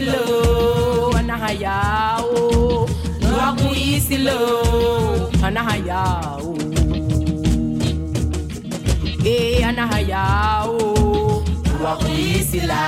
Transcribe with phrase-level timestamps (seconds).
[0.00, 2.88] lo ana hayao
[3.20, 4.38] no akuisi lo
[5.42, 6.56] ana hayao
[9.24, 10.78] e eh, ana hayao
[11.80, 12.82] no akuisi la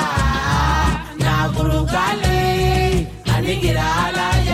[1.19, 4.48] na kurukale anigirala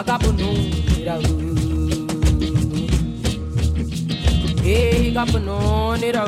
[0.00, 1.14] magabunungira
[4.64, 6.24] Hey gabunungira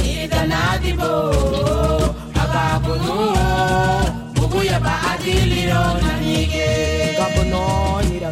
[0.00, 1.12] Ida nadibo
[2.42, 3.16] agabunu
[4.36, 6.68] Buguya ba adiliro nanige
[7.20, 8.30] Gabunungira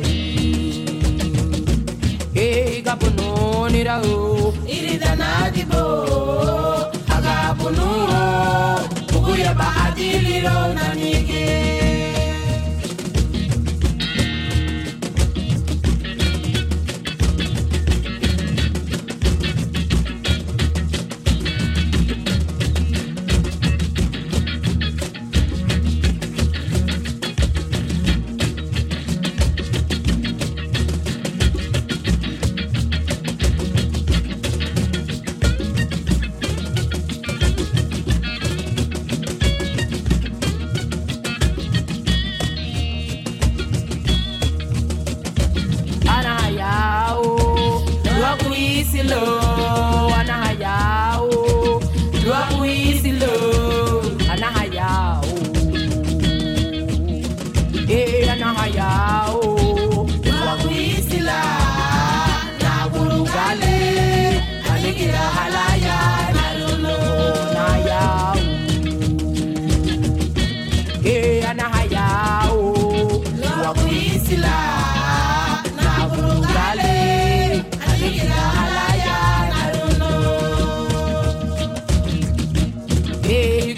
[2.33, 4.01] Hey gabunungira
[4.65, 5.85] Ida nadibo
[7.17, 7.89] agabunu
[9.13, 11.45] Buguya ba adiliro nanige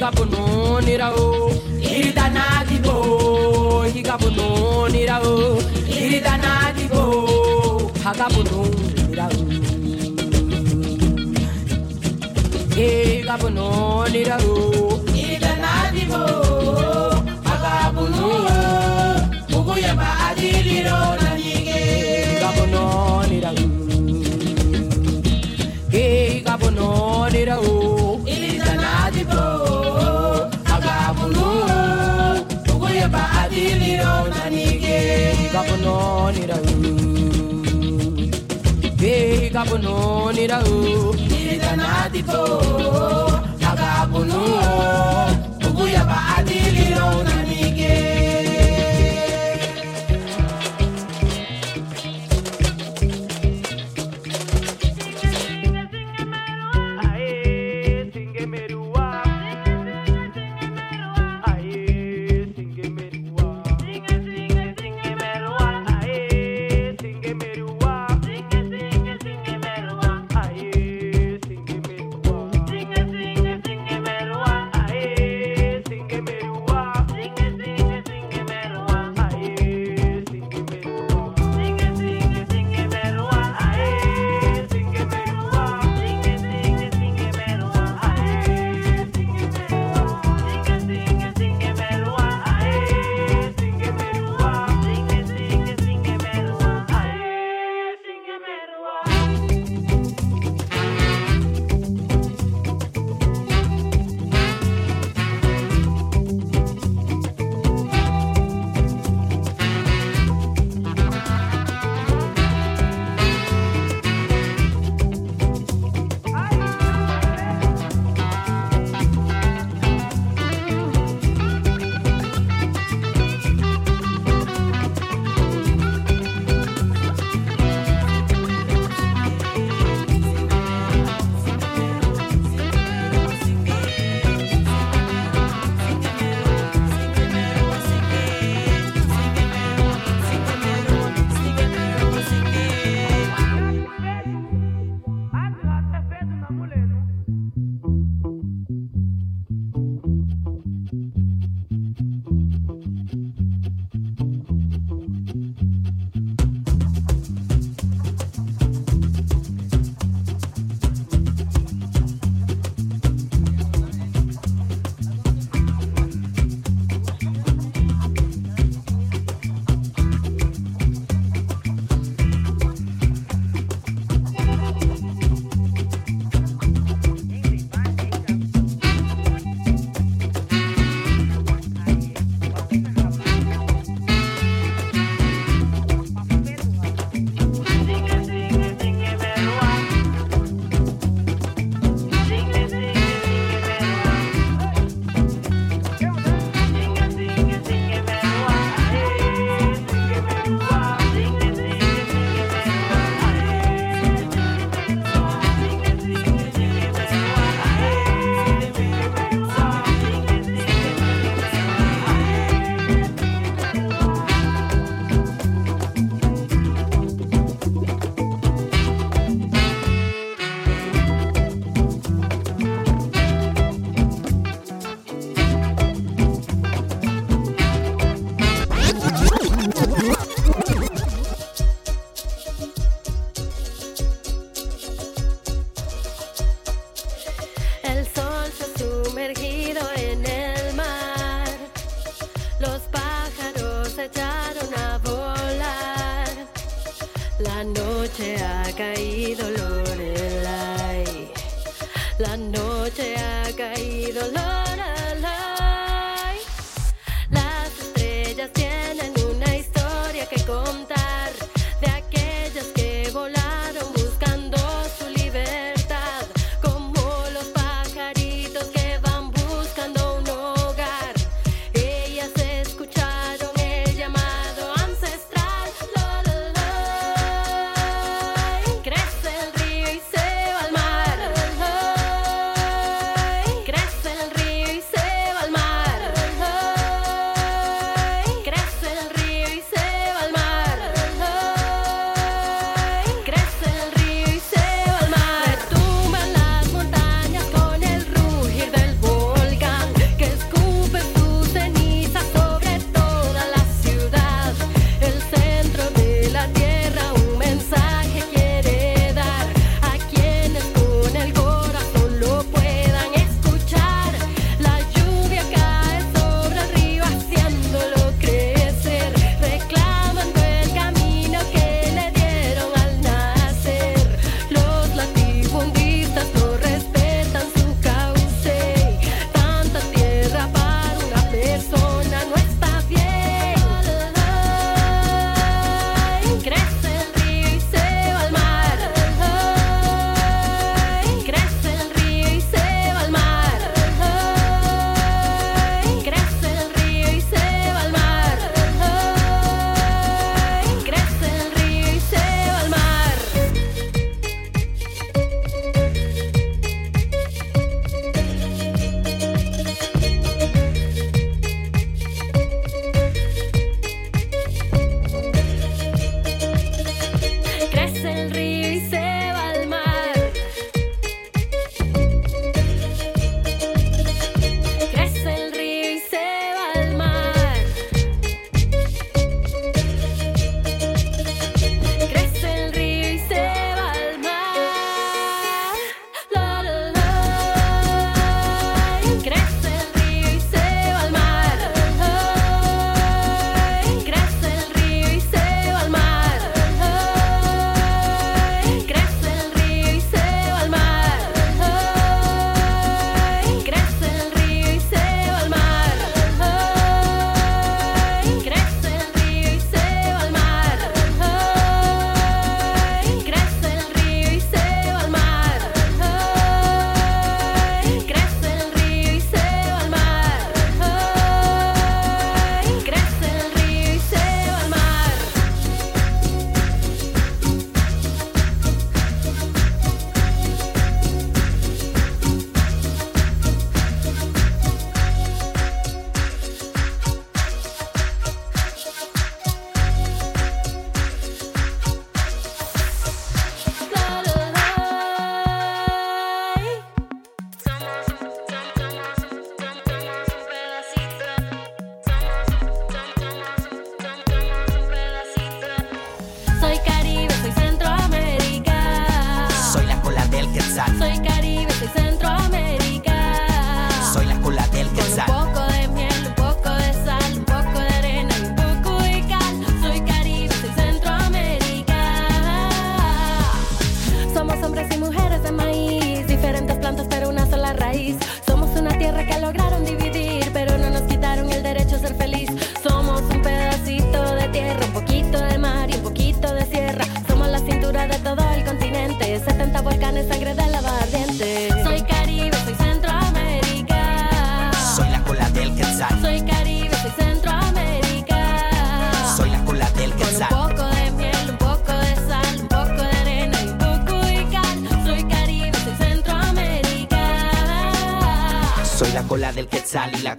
[0.05, 0.89] higabonon
[1.81, 5.59] iridana dibo higabonon irao
[6.03, 7.03] iridana dibo
[8.05, 8.69] hagabonon
[9.13, 9.41] irao
[12.77, 15.14] higabonon o.
[35.55, 36.75] kapono nira o
[38.99, 40.95] Be kapono nira ni
[41.31, 42.43] Nira na dito
[43.71, 45.04] Akapono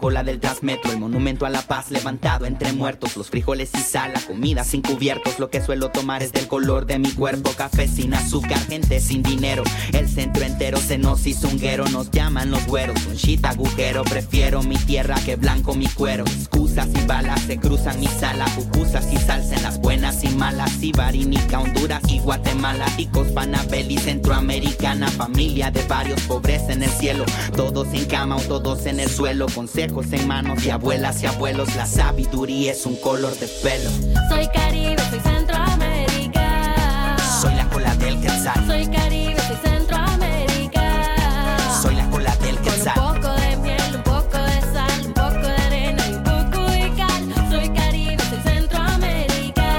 [0.05, 4.13] cola del Tasmetro, el monumento a la paz levantado entre muertos, los frijoles y sal,
[4.13, 7.87] la comida sin cubiertos, lo que suelo tomar es del color de mi cuerpo, café
[7.87, 11.49] sin azúcar, gente sin dinero, el centro entero se nos hizo
[11.91, 16.87] nos llaman los güeros, un shit agujero, prefiero mi tierra que blanco mi cuero, excusas
[16.93, 20.89] y balas se cruzan mi sala, pupusas y salsa en las buenas y malas, y
[20.89, 27.87] Ibarinica, Honduras y Guatemala, ticos, panabeli, centroamericana, familia de varios pobres en el cielo, todos
[27.93, 31.75] en cama o todos en el suelo, con trabajos en manos de abuelas y abuelos.
[31.75, 33.89] La sabiduría es un color de pelo.
[34.29, 37.15] Soy Caribe, soy Centroamérica.
[37.41, 38.67] Soy la cola del Quetzal.
[38.67, 41.57] Soy Caribe, soy Centroamérica.
[41.81, 42.93] Soy la cola del Quetzal.
[42.95, 46.23] Con un poco de miel, un poco de sal, un poco de arena y un
[46.23, 47.49] poco de cal.
[47.49, 49.69] Soy Caribe, soy Centroamérica.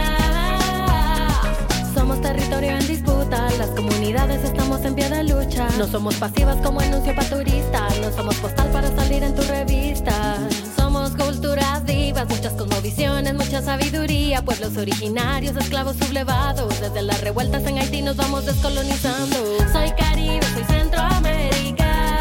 [1.94, 5.68] Somos territorio en disputa, las comunidades estamos en pie de lucha.
[5.78, 9.85] No somos pasivas como anuncio para turistas, no somos postal para salir en tu revista
[12.24, 18.46] muchas cosmovisiones, mucha sabiduría, pueblos originarios, esclavos sublevados, desde las revueltas en Haití nos vamos
[18.46, 19.36] descolonizando.
[19.70, 22.18] Soy Caribe, soy Centroamérica.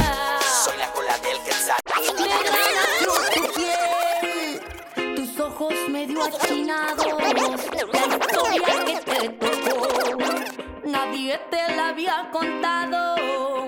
[0.66, 1.78] Soy la cola del Quetzal.
[5.16, 7.06] Tus ojos medio achinados,
[7.94, 10.18] la historia que te tocó,
[10.86, 13.65] nadie te la había contado.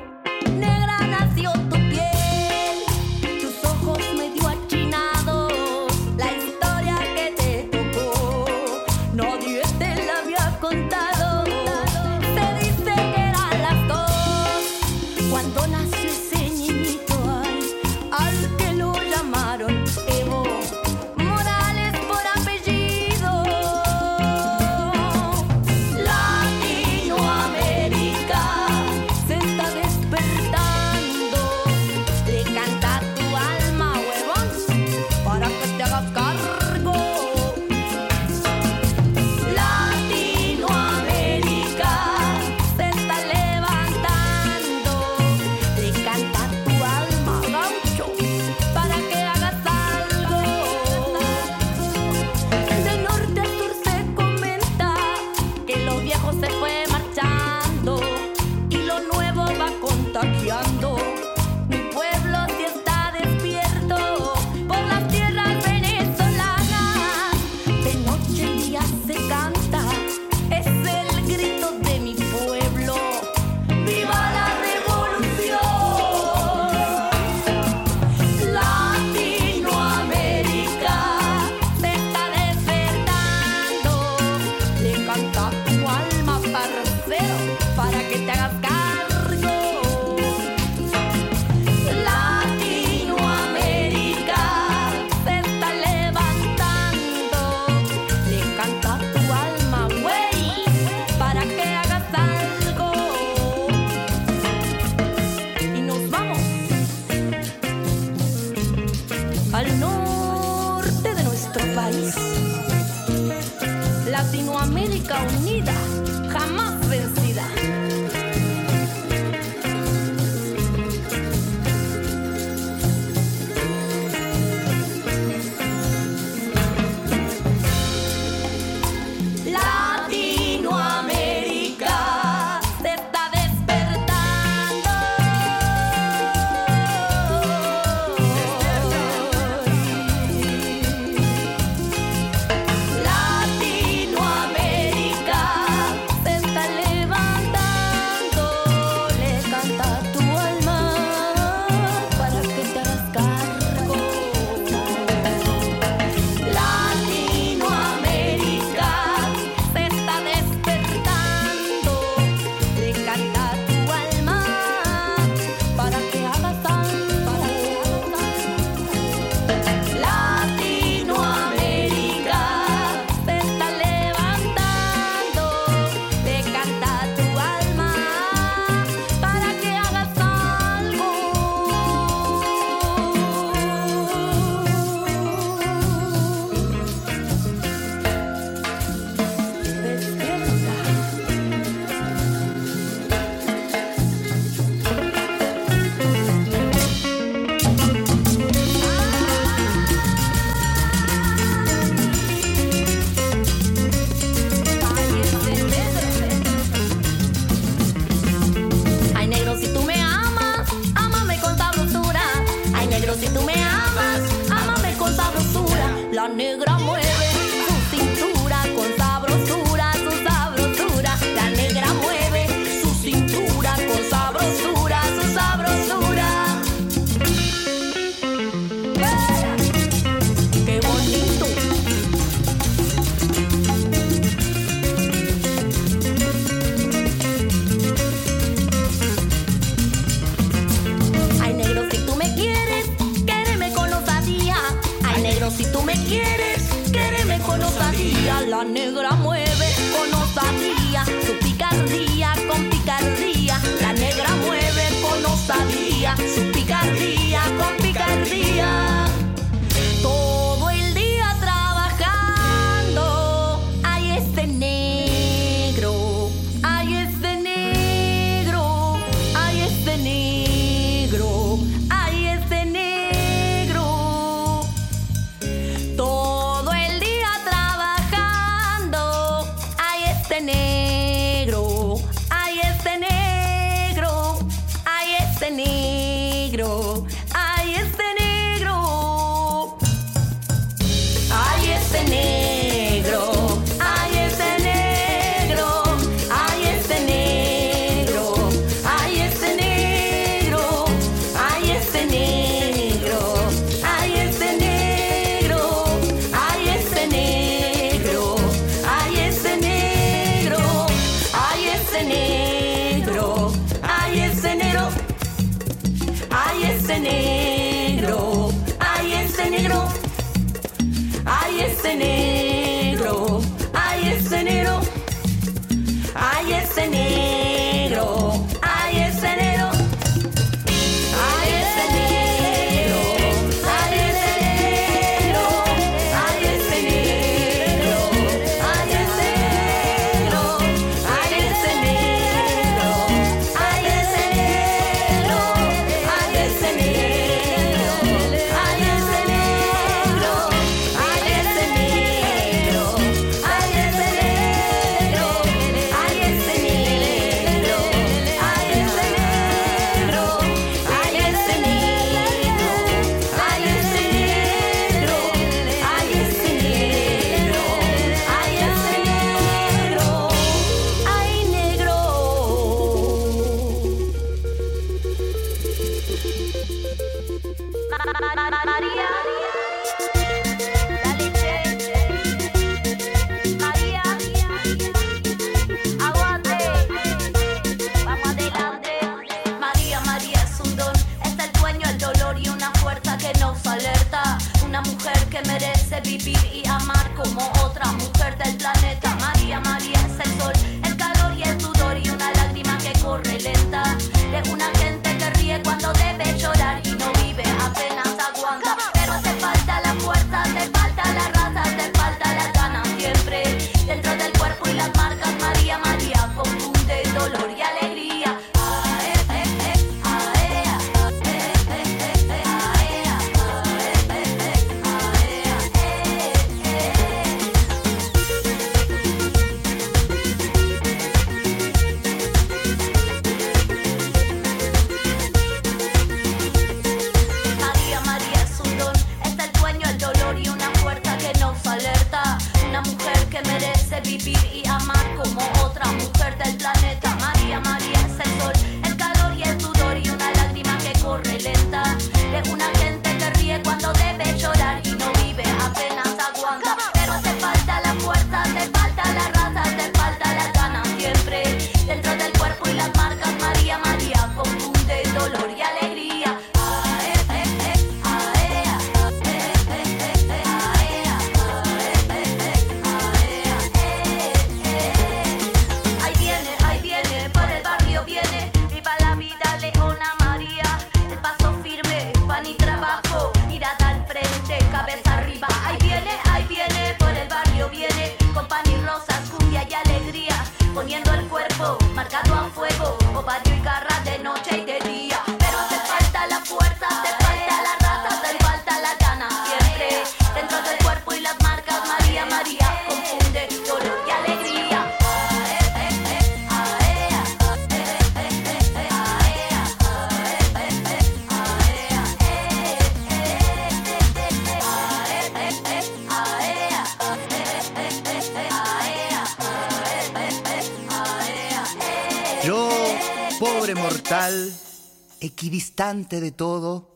[525.47, 526.89] así distante de todo,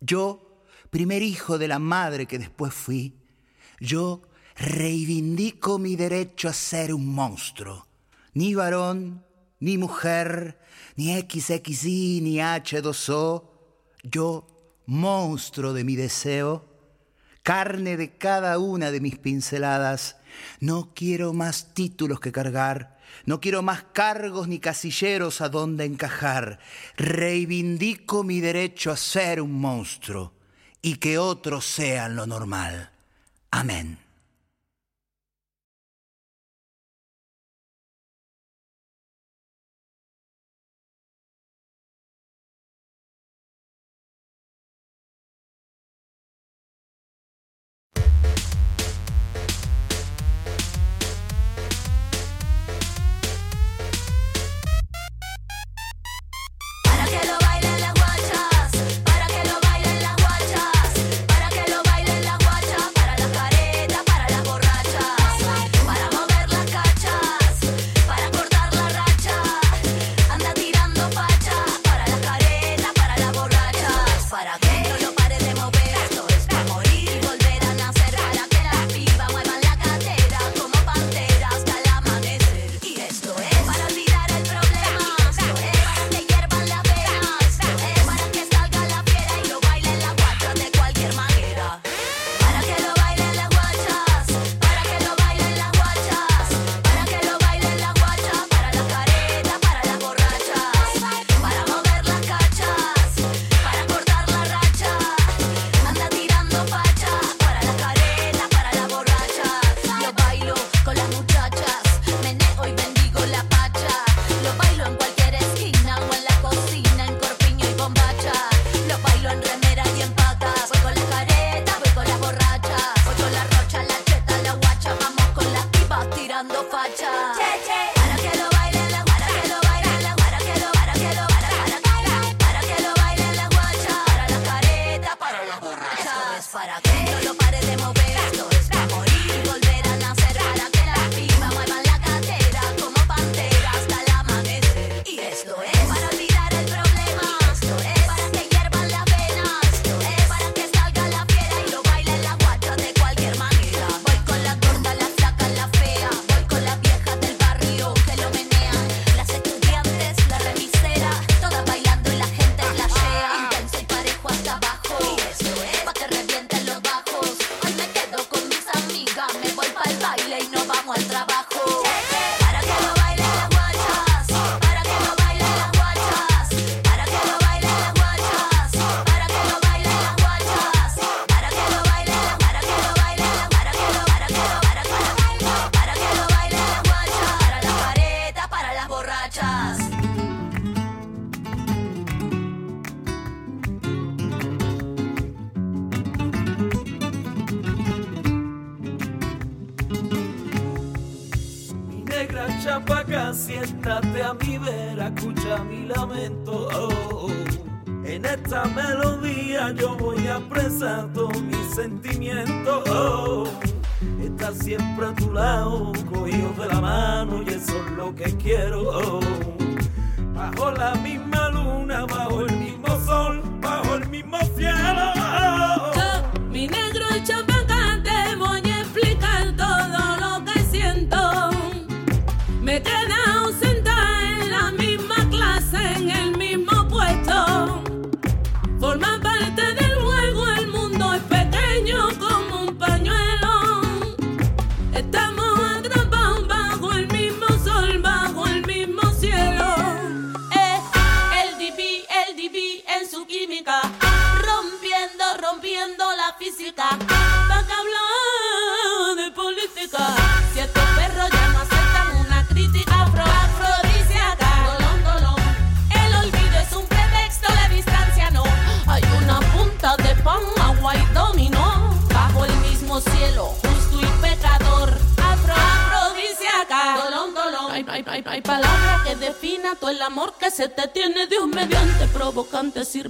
[0.00, 3.16] yo, primer hijo de la madre que después fui,
[3.80, 4.22] yo
[4.56, 7.86] reivindico mi derecho a ser un monstruo,
[8.34, 9.24] ni varón,
[9.60, 10.60] ni mujer,
[10.96, 13.50] ni XXI, ni H2O,
[14.04, 14.46] yo,
[14.86, 16.64] monstruo de mi deseo,
[17.42, 20.16] carne de cada una de mis pinceladas,
[20.60, 26.58] no quiero más títulos que cargar, no quiero más cargos ni casilleros a donde encajar.
[26.96, 30.32] Reivindico mi derecho a ser un monstruo
[30.82, 32.90] y que otros sean lo normal.
[33.50, 34.07] Amén.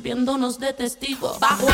[0.09, 1.37] sirviéndonos de testigo.
[1.39, 1.68] Bajo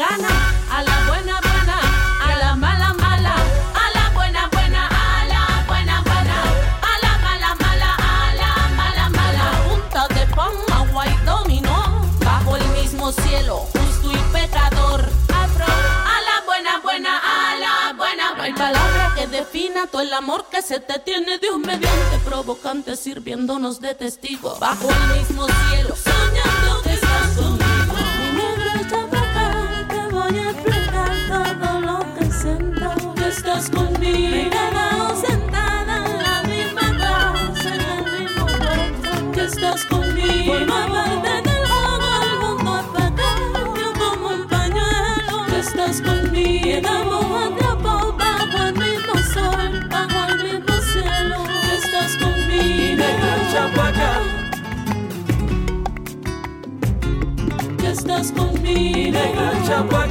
[0.00, 1.78] a la buena buena,
[2.20, 6.42] a la mala mala, a la buena buena, a la buena buena,
[6.82, 9.52] a la mala mala, a la mala mala.
[9.68, 15.08] Punta de pan, agua y dominó, bajo el mismo cielo, justo y pecador.
[15.32, 18.52] Afro, a la buena buena, a la buena buena.
[18.52, 23.80] No palabra que defina todo el amor que se te tiene, Dios mediante, provocante, sirviéndonos
[23.80, 25.94] de testigo, bajo el mismo cielo.
[59.14, 60.03] Cảm ơn!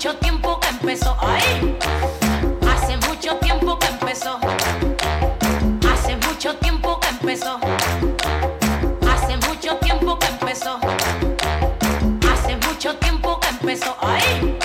[0.00, 1.14] mucho tiempo que empezó.
[1.20, 1.76] ¡Ay!
[2.66, 4.38] Hace mucho tiempo que empezó.
[5.92, 7.60] Hace mucho tiempo que empezó.
[9.06, 10.80] Hace mucho tiempo que empezó.
[12.32, 13.94] Hace mucho tiempo que empezó.
[14.00, 14.58] ¡Ay!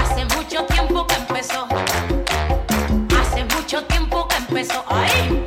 [0.00, 1.68] Hace mucho tiempo que empezó.
[3.20, 4.82] Hace mucho tiempo que empezó.
[4.88, 5.37] ¡Ay!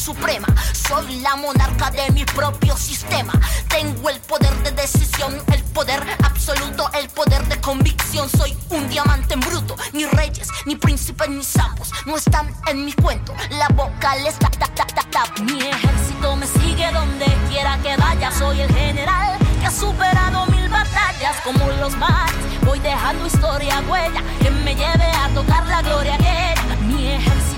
[0.00, 0.48] suprema.
[0.88, 3.32] Soy la monarca de mi propio sistema.
[3.68, 8.28] Tengo el poder de decisión, el poder absoluto, el poder de convicción.
[8.28, 9.76] Soy un diamante en bruto.
[9.92, 13.34] Ni reyes, ni príncipes, ni sapos no están en mi cuento.
[13.50, 15.38] La vocal está tap, tap, tap, tap.
[15.40, 18.30] Mi ejército me sigue donde quiera que vaya.
[18.32, 22.34] Soy el general que ha superado mil batallas como los mares.
[22.64, 26.54] Voy dejando historia huella que me lleve a tocar la gloria que
[26.86, 27.49] Mi ejército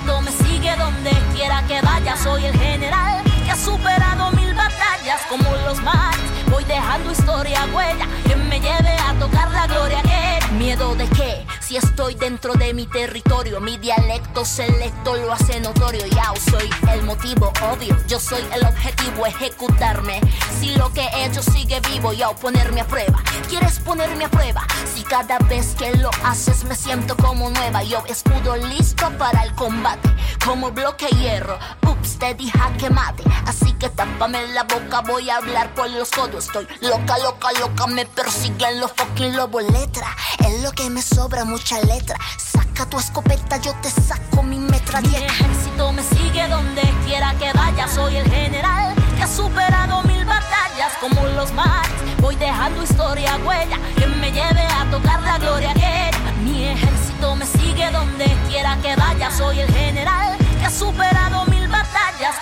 [0.73, 2.17] sigue donde quiera que vaya.
[2.17, 6.21] Soy el general que ha superado mil batallas como los mares.
[6.51, 11.47] Voy dejando historia, huella que me lleve a tocar la gloria que Miedo de qué?
[11.73, 16.05] Si estoy dentro de mi territorio, mi dialecto selecto lo hace notorio.
[16.05, 20.21] Ya soy el motivo obvio, yo soy el objetivo, ejecutarme.
[20.61, 23.23] Si lo que he hecho sigue vivo, ya ponerme a prueba.
[23.49, 24.67] ¿Quieres ponerme a prueba?
[24.95, 29.55] Si cada vez que lo haces me siento como nueva, yo escudo listo para el
[29.55, 30.15] combate,
[30.45, 31.59] como bloque hierro.
[31.89, 36.11] Ups, te dije que mate, así que tápame la boca, voy a hablar por los
[36.11, 36.45] codos.
[36.45, 40.15] Estoy loca, loca, loca, me persiguen los fucking lobos letra.
[40.39, 45.19] Es lo que me sobra, Saca tu escopeta, yo te saco mi metralleta.
[45.19, 47.87] Mi ejército me sigue donde quiera que vaya.
[47.87, 51.93] Soy el general que ha superado mil batallas como los mares.
[52.21, 56.11] Voy dejando historia, huella que me lleve a tocar la gloria que
[56.43, 59.31] Mi ejército me sigue donde quiera que vaya.
[59.31, 61.52] Soy el general que ha superado mil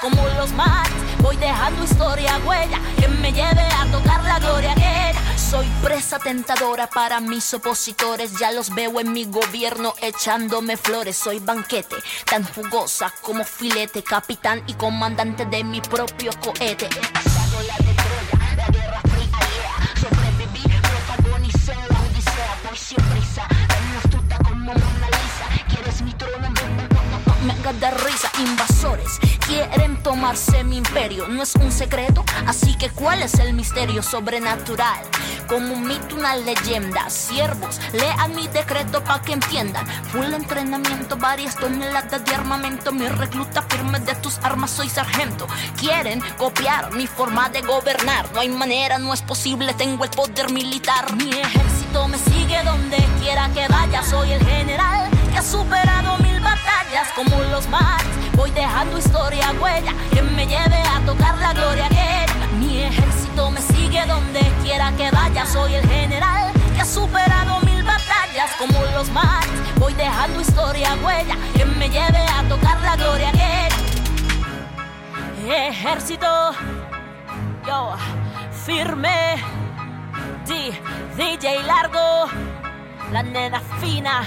[0.00, 0.92] como los mares.
[1.22, 6.86] Voy dejando historia, huella que me lleve a tocar la gloria que soy presa tentadora
[6.86, 8.38] para mis opositores.
[8.38, 11.16] Ya los veo en mi gobierno echándome flores.
[11.16, 14.02] Soy banquete, tan jugosa como filete.
[14.02, 16.88] Capitán y comandante de mi propio cohete.
[27.70, 31.26] De risa, invasores quieren tomarse mi imperio.
[31.26, 35.00] No es un secreto, así que ¿cuál es el misterio sobrenatural?
[35.48, 37.10] Como un mito, una leyenda.
[37.10, 39.84] Siervos, lean mi decreto pa' que entiendan.
[40.12, 42.92] Full entrenamiento, varias toneladas de armamento.
[42.92, 45.48] Mi recluta firme de tus armas, soy sargento.
[45.78, 48.32] Quieren copiar mi forma de gobernar.
[48.32, 51.12] No hay manera, no es posible, tengo el poder militar.
[51.16, 54.04] Mi ejército me sigue donde quiera que vaya.
[54.04, 58.06] Soy el general que ha superado mil batallas como los mares.
[58.36, 62.26] Voy dejando historia, huella que me lleve a tocar la gloria que
[62.56, 65.46] mi ejército me sigue donde quiera que vaya.
[65.46, 69.58] Soy el general que ha superado mil batallas como los mares.
[69.76, 73.60] Voy dejando historia, huella que me lleve a tocar la gloria que
[75.50, 76.26] ejército,
[77.66, 77.94] yo
[78.64, 79.36] firme,
[80.46, 80.72] D,
[81.16, 82.26] DJ largo,
[83.12, 84.22] la nena fina.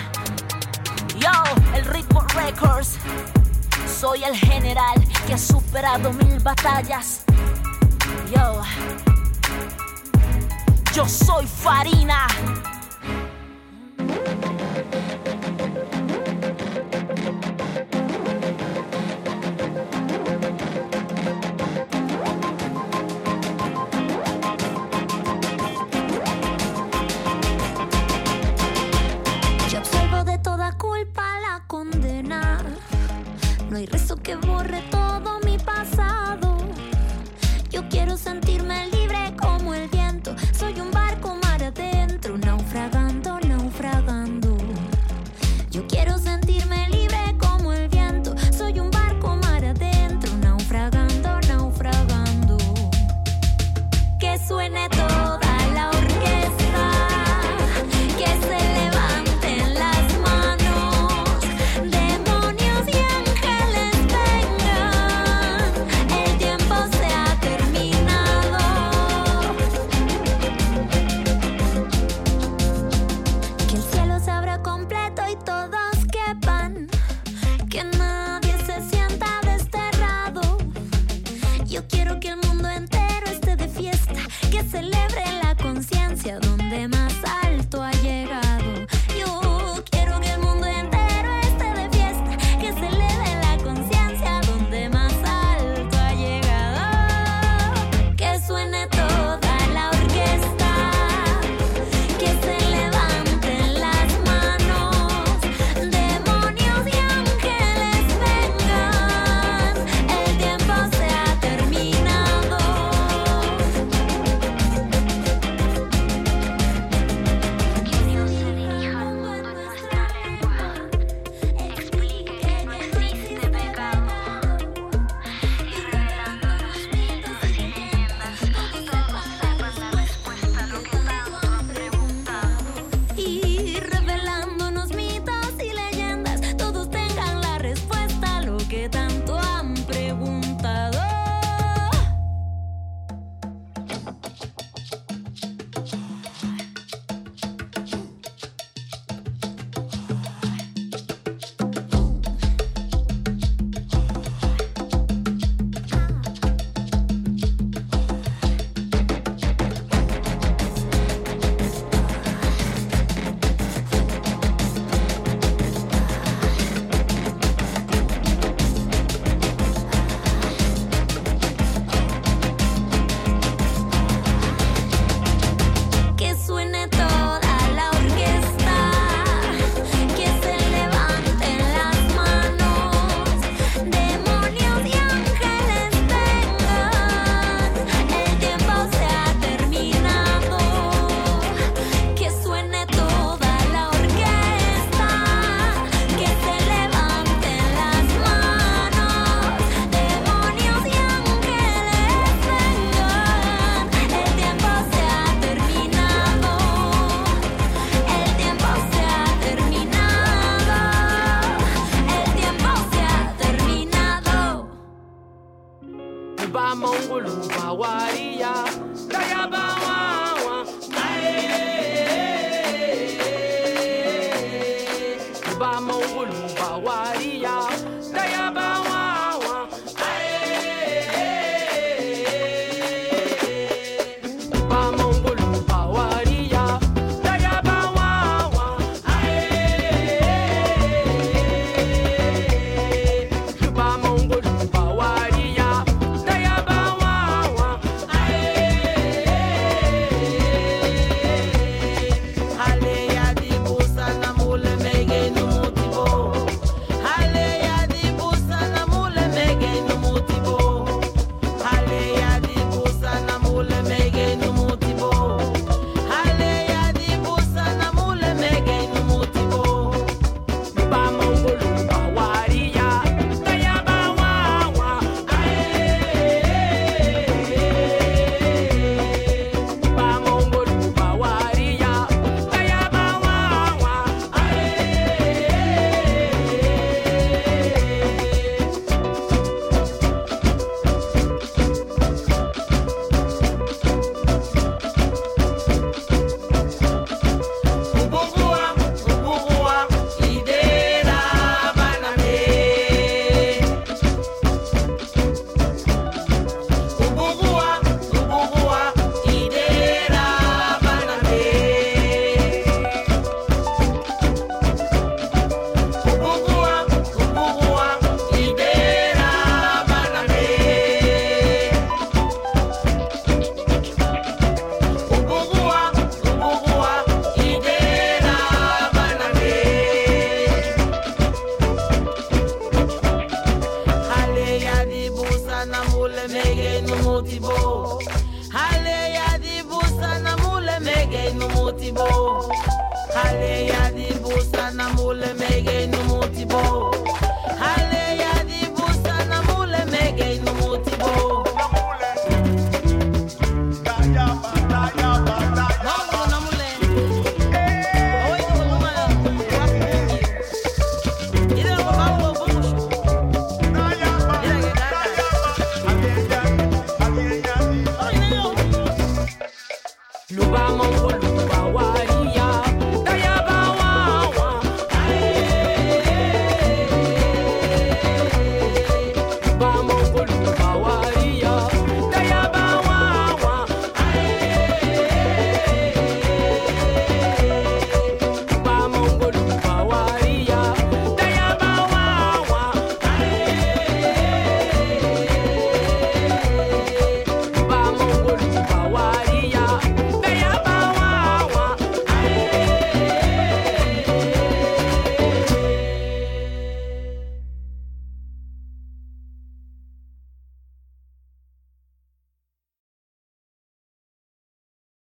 [1.24, 1.32] Yo,
[1.74, 2.98] el ritmo records.
[3.88, 7.24] Soy el general que ha superado mil batallas.
[8.36, 8.62] Yo,
[10.94, 12.28] yo soy Farina.